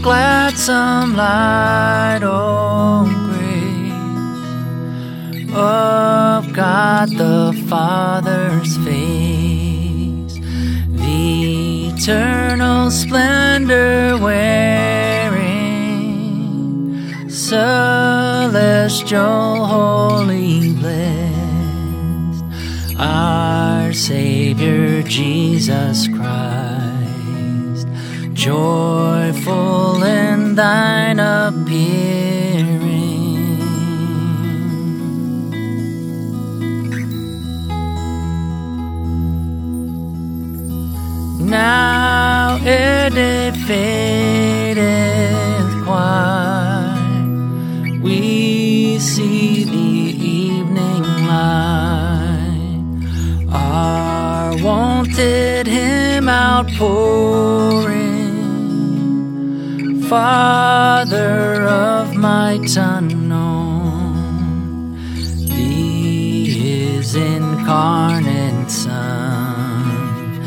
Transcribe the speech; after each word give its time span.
gladsome 0.00 1.16
light, 1.16 2.20
oh, 2.22 3.04
grace 3.26 3.92
of 5.54 6.52
God 6.52 7.10
the 7.10 7.52
Father's 7.68 8.76
face, 8.78 10.38
the 10.88 11.88
eternal 11.88 12.90
splendor 12.90 14.16
wearing, 14.18 15.50
celestial, 17.28 18.06
holy, 19.66 20.72
blessed, 20.74 22.44
our 22.98 23.92
Savior 23.92 25.02
Jesus 25.02 26.08
Christ 26.08 26.91
joyful 28.42 30.02
in 30.02 30.56
thine 30.56 31.20
appearing. 31.20 31.60
Now 41.38 42.58
it 42.62 43.54
fadeth 43.68 44.82
quite, 45.84 46.98
we 48.02 48.98
see 48.98 49.62
the 49.62 49.92
evening 50.26 51.04
light, 51.28 52.82
our 53.52 54.56
wonted 54.60 55.68
hymn 55.68 56.28
outpouring. 56.28 57.91
Father 60.12 61.66
of 61.66 62.14
my 62.14 62.60
unknown, 62.76 64.12
Thee 65.48 66.44
His 66.50 67.14
incarnate 67.14 68.70
Son, 68.70 70.42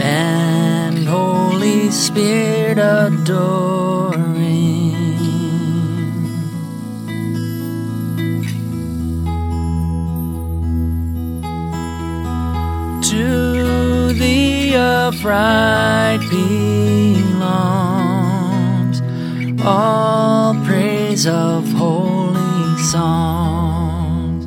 and 0.00 1.06
Holy 1.06 1.92
Spirit 1.92 2.78
adoring. 2.78 4.34
To 13.10 14.12
the 14.12 14.74
upright 14.74 16.18
belongs 16.28 17.83
all 19.66 20.54
praise 20.64 21.26
of 21.26 21.70
holy 21.72 22.78
songs. 22.78 24.46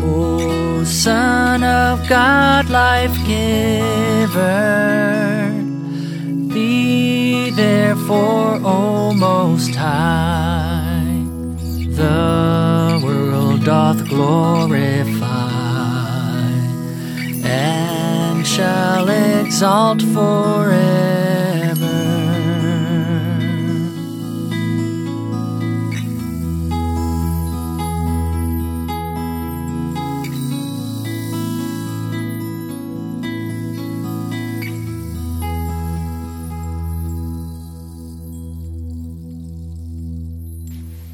O 0.00 0.84
Son 0.84 1.64
of 1.64 2.08
God, 2.08 2.70
life 2.70 3.16
giver, 3.26 4.30
be 6.52 7.50
therefore, 7.50 8.60
O 8.62 9.12
Most 9.12 9.74
High, 9.74 11.24
the 11.96 13.00
world 13.04 13.64
doth 13.64 14.08
glorify 14.08 15.50
and 17.44 18.46
shall 18.46 19.08
exalt 19.08 20.00
forever. 20.02 21.33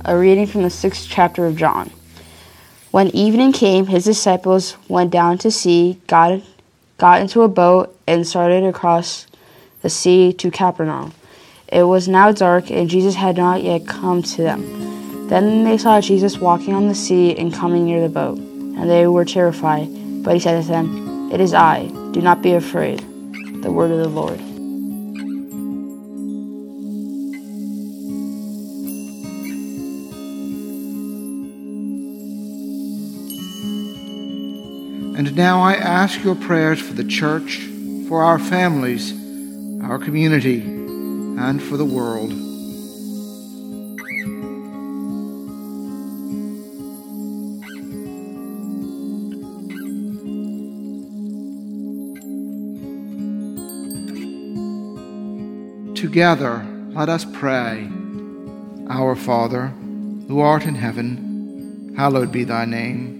A 0.03 0.16
reading 0.16 0.47
from 0.47 0.62
the 0.62 0.71
sixth 0.71 1.06
chapter 1.11 1.44
of 1.44 1.59
John. 1.59 1.91
When 2.91 3.09
evening 3.09 3.53
came, 3.53 3.87
his 3.87 4.05
disciples 4.05 4.78
went 4.88 5.11
down 5.11 5.37
to 5.38 5.50
sea, 5.50 6.00
got, 6.06 6.41
got 6.97 7.21
into 7.21 7.43
a 7.43 7.49
boat, 7.49 7.94
and 8.06 8.27
started 8.27 8.65
across 8.65 9.27
the 9.83 9.91
sea 9.91 10.33
to 10.33 10.50
Capernaum. 10.50 11.12
It 11.69 11.83
was 11.83 12.09
now 12.09 12.33
dark, 12.33 12.71
and 12.71 12.89
Jesus 12.89 13.15
had 13.15 13.37
not 13.37 13.62
yet 13.62 13.87
come 13.87 14.22
to 14.22 14.43
them. 14.43 15.28
Then 15.28 15.65
they 15.65 15.77
saw 15.77 16.00
Jesus 16.00 16.39
walking 16.39 16.72
on 16.72 16.89
the 16.89 16.94
sea 16.94 17.37
and 17.37 17.53
coming 17.53 17.84
near 17.84 18.00
the 18.00 18.09
boat, 18.09 18.39
and 18.39 18.89
they 18.89 19.06
were 19.06 19.27
terrified. 19.27 19.87
But 20.25 20.33
he 20.33 20.41
said 20.41 20.62
to 20.62 20.66
them, 20.66 21.31
It 21.31 21.43
is 21.43 21.53
I, 21.53 21.89
do 22.12 22.22
not 22.22 22.41
be 22.41 22.53
afraid. 22.53 23.00
The 23.62 23.71
word 23.71 23.91
of 23.91 23.99
the 23.99 24.09
Lord. 24.09 24.41
And 35.16 35.37
now 35.37 35.60
I 35.60 35.75
ask 35.75 36.22
your 36.22 36.34
prayers 36.34 36.81
for 36.81 36.94
the 36.94 37.04
church, 37.04 37.59
for 38.09 38.22
our 38.22 38.38
families, 38.38 39.12
our 39.82 39.98
community, 39.98 40.60
and 40.60 41.62
for 41.62 41.76
the 41.76 41.84
world. 41.84 42.31
Together, 55.97 56.66
let 56.92 57.09
us 57.09 57.25
pray. 57.25 57.91
Our 58.88 59.15
Father, 59.15 59.66
who 60.28 60.41
art 60.41 60.65
in 60.65 60.75
heaven, 60.75 61.94
hallowed 61.97 62.32
be 62.32 62.44
thy 62.44 62.65
name. 62.65 63.20